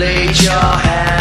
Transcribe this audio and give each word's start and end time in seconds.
I 0.00 0.30
your 0.44 0.52
a 0.52 1.17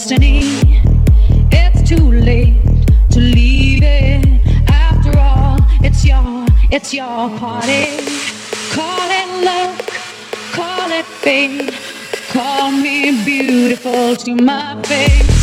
destiny. 0.00 0.40
It's 1.52 1.86
too 1.86 2.10
late 2.10 2.56
to 3.10 3.20
leave 3.20 3.82
it. 3.82 4.24
After 4.70 5.18
all, 5.18 5.58
it's 5.82 6.06
your, 6.06 6.46
it's 6.70 6.94
your 6.94 7.28
party. 7.38 7.84
Call 8.72 9.08
it 9.20 9.44
luck, 9.44 9.76
call 10.52 10.90
it 10.90 11.04
fate. 11.04 11.74
Call 12.30 12.70
me 12.70 13.22
beautiful 13.26 14.16
to 14.16 14.34
my 14.36 14.80
face. 14.84 15.39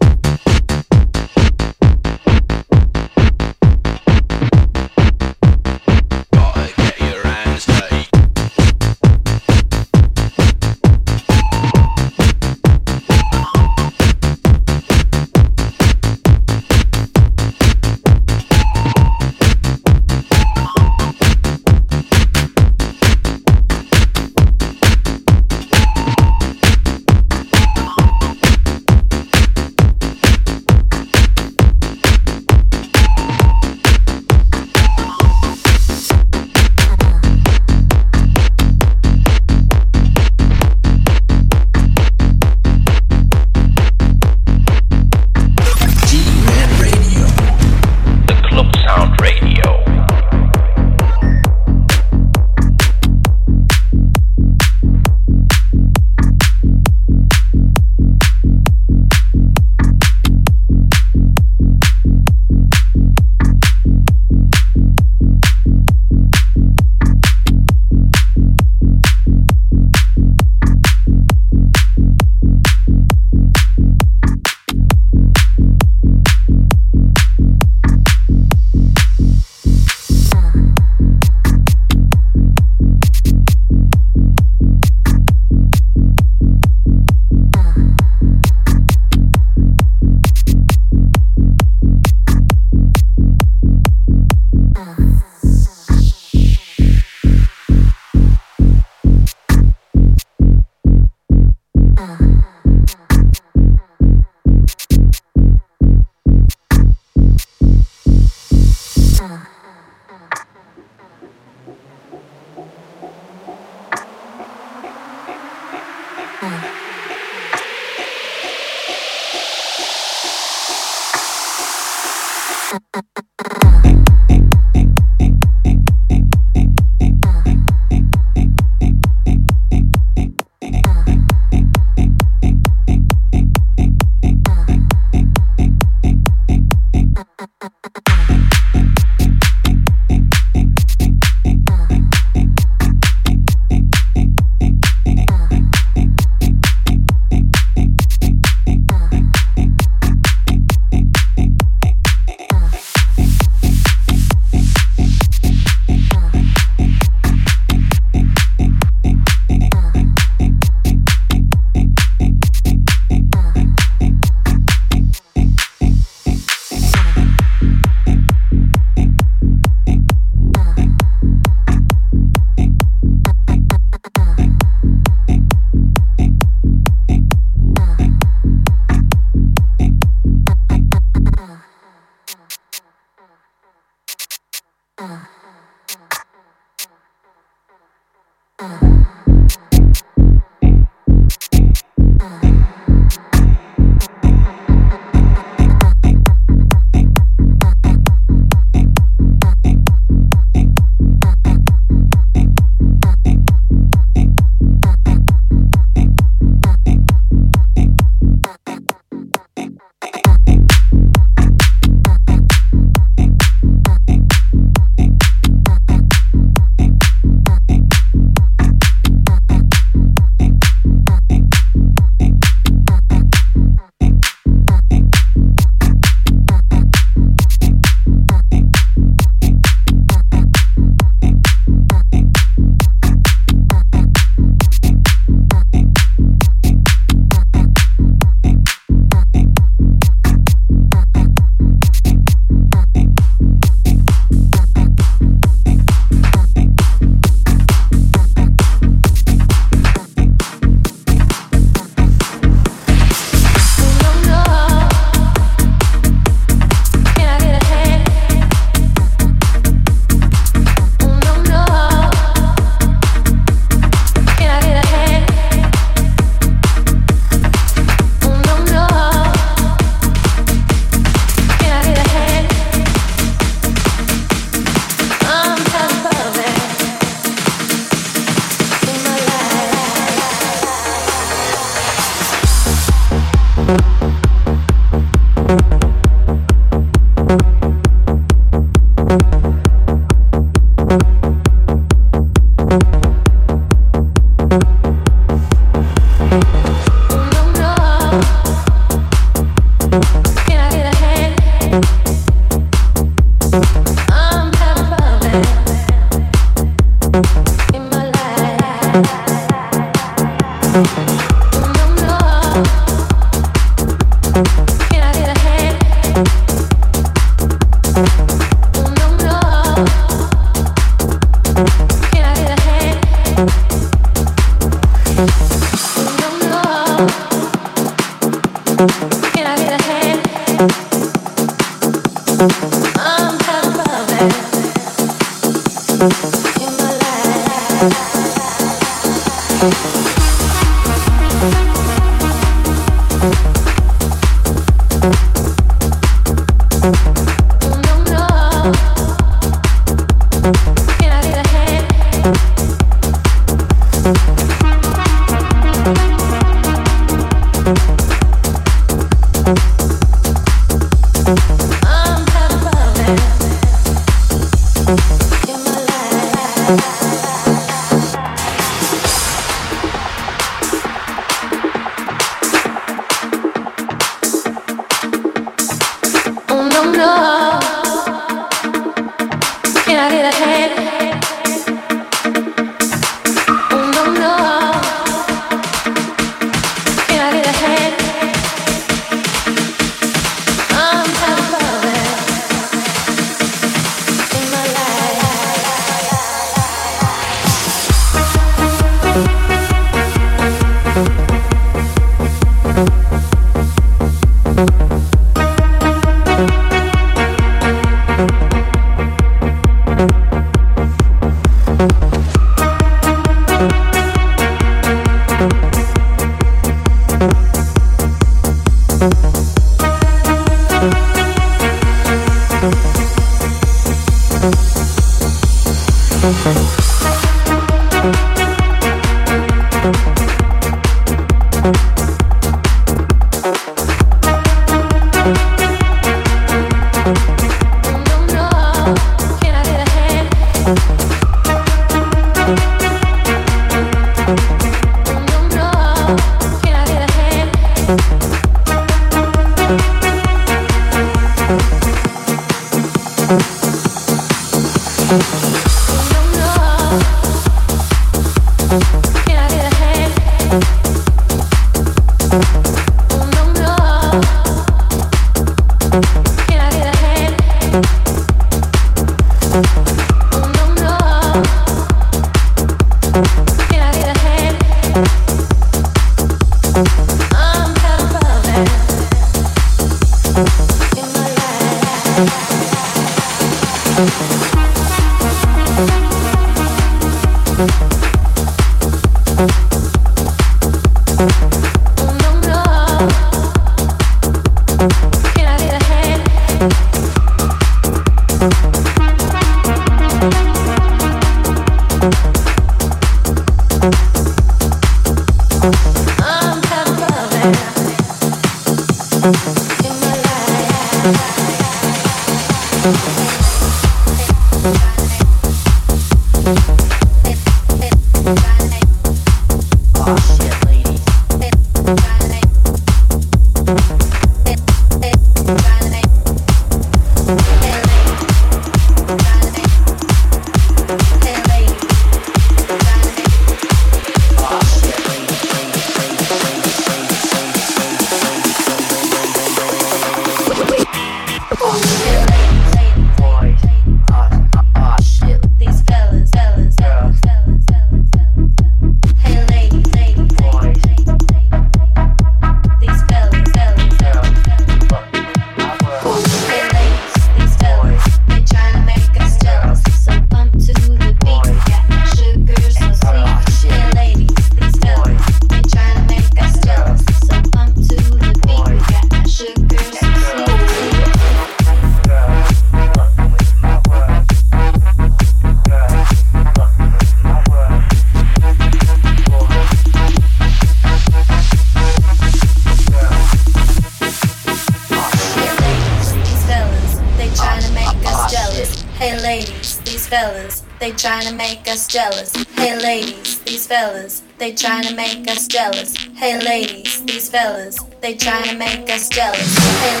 they 594.41 594.51
tryna 594.51 594.95
make 594.95 595.29
us 595.29 595.45
jealous. 595.45 595.95
Hey 596.15 596.39
ladies, 596.41 597.03
these 597.03 597.29
fellas, 597.29 597.77
they 598.01 598.15
tryna 598.15 598.57
make 598.57 598.89
us 598.89 599.07
jealous. 599.07 599.55
Hey 599.83 600.00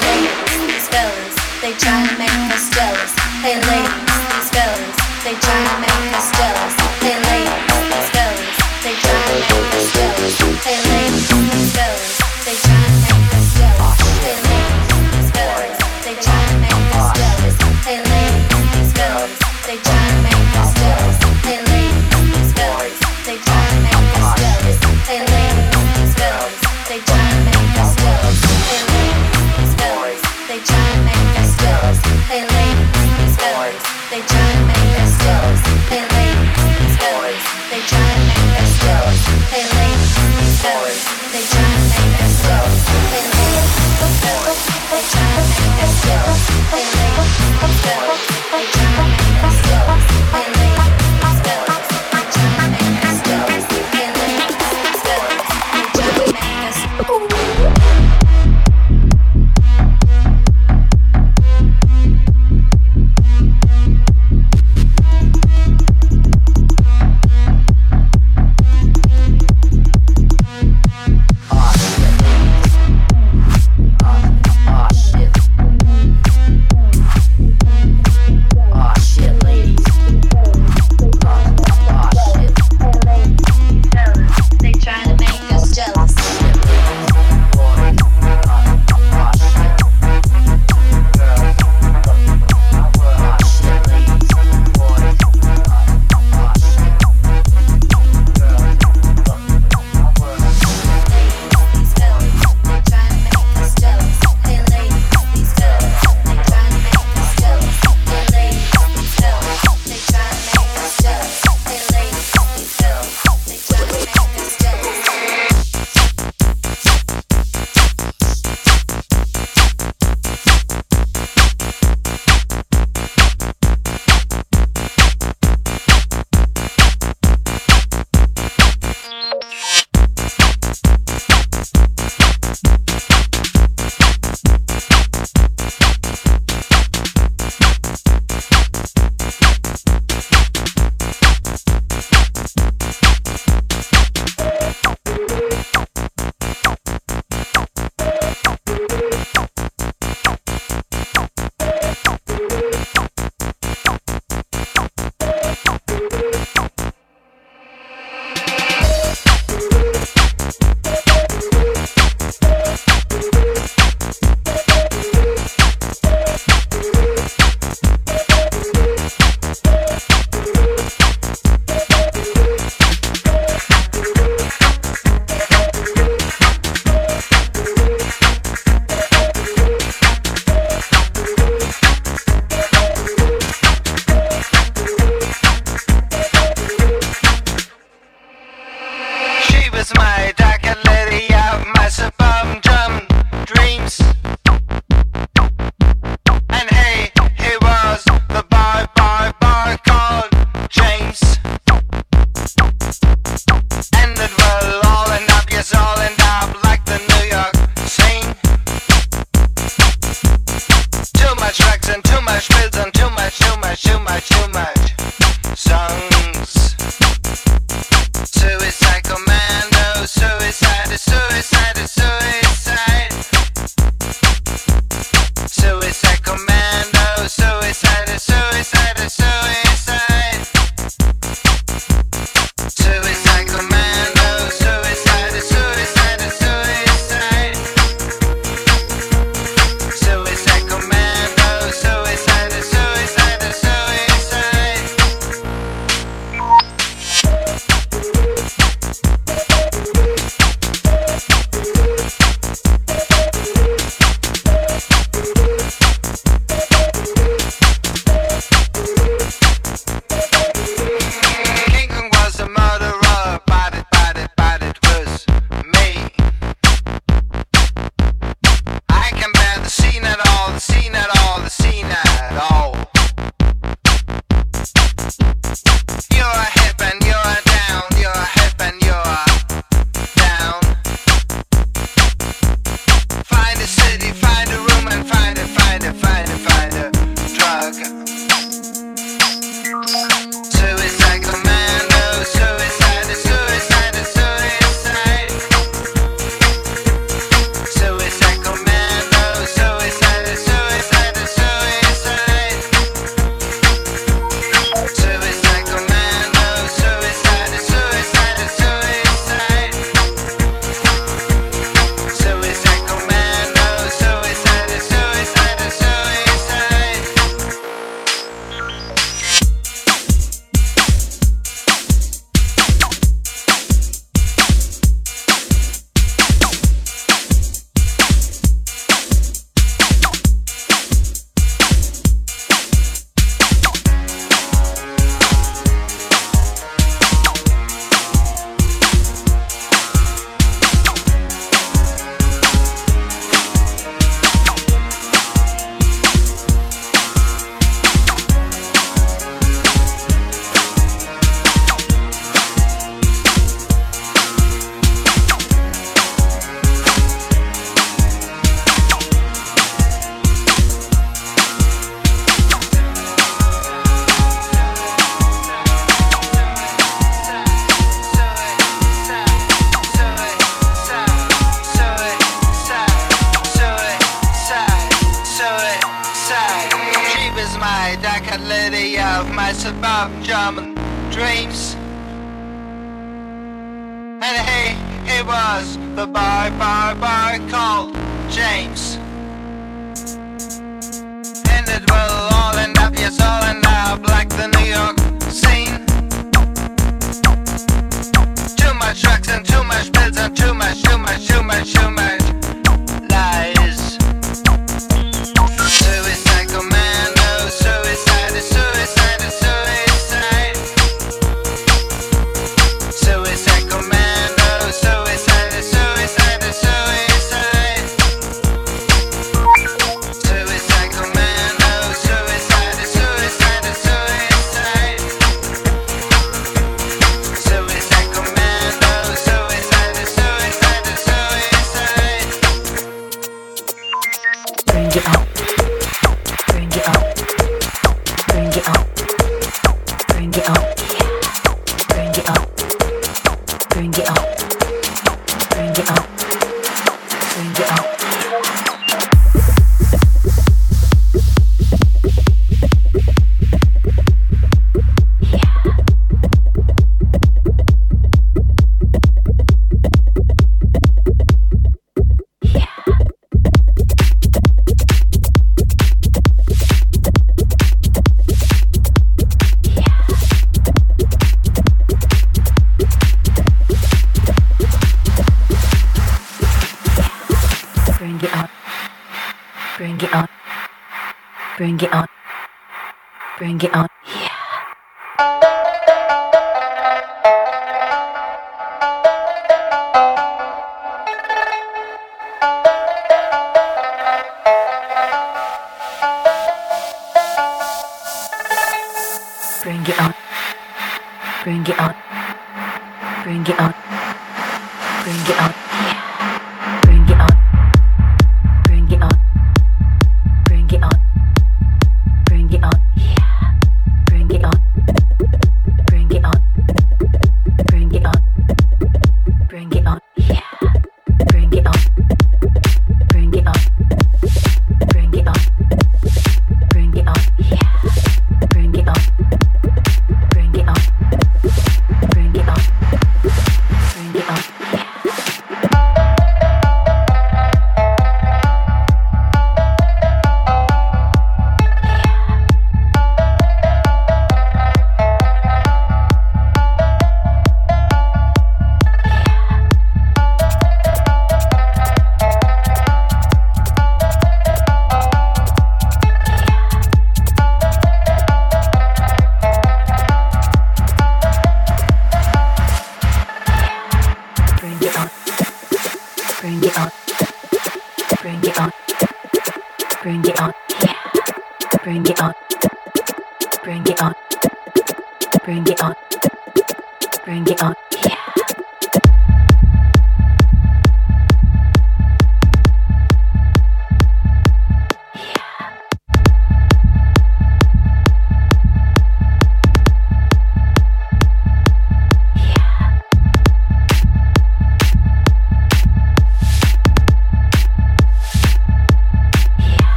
get 434.93 435.07
out. 435.07 435.30